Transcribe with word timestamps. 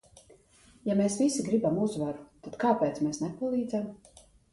Ja 0.89 0.93
mēs 1.01 1.17
visi 1.23 1.43
gribam 1.49 1.77
uzvaru, 1.87 2.23
tad 2.47 2.57
kāpēc 2.65 2.97
mēs 3.09 3.21
nepalīdzam? 3.25 3.85